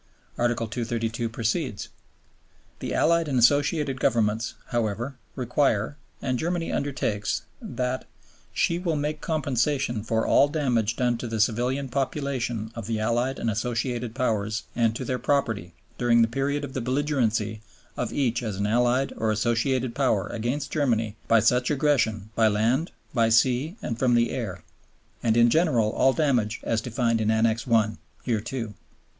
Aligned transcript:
Article 0.35 0.65
232 0.67 1.29
proceeds: 1.29 1.89
"The 2.79 2.91
Allied 2.95 3.27
and 3.27 3.37
Associated 3.37 3.99
Governments, 3.99 4.55
however, 4.69 5.19
require, 5.35 5.95
and 6.23 6.39
Germany 6.39 6.71
undertakes, 6.71 7.43
that 7.61 8.05
_she 8.51 8.83
will 8.83 8.95
make 8.95 9.21
compensation 9.21 10.01
for 10.03 10.25
all 10.25 10.47
damage 10.47 10.95
done 10.95 11.19
to 11.19 11.27
the 11.27 11.39
civilian 11.39 11.87
population 11.87 12.71
of 12.73 12.87
the 12.87 12.99
Allied 12.99 13.37
and 13.37 13.47
Associated 13.47 14.15
Powers 14.15 14.63
and 14.75 14.95
to 14.95 15.05
their 15.05 15.19
property_ 15.19 15.73
during 15.99 16.23
the 16.23 16.27
period 16.27 16.63
of 16.65 16.73
the 16.73 16.81
belligerency 16.81 17.61
of 17.95 18.11
each 18.11 18.41
as 18.41 18.55
an 18.55 18.65
Allied 18.65 19.13
or 19.17 19.29
Associated 19.31 19.93
Power 19.93 20.25
against 20.29 20.71
Germany 20.71 21.15
by 21.27 21.39
such 21.39 21.69
aggression 21.69 22.31
by 22.33 22.47
land, 22.47 22.89
by 23.13 23.29
sea, 23.29 23.75
and 23.83 23.99
from 23.99 24.15
the 24.15 24.31
air, 24.31 24.63
and 25.21 25.37
in 25.37 25.51
general 25.51 25.91
all 25.91 26.11
damage 26.11 26.59
as 26.63 26.81
defined 26.81 27.21
in 27.21 27.29
Annex 27.29 27.67
I. 27.69 27.97
hereto." 28.25 28.73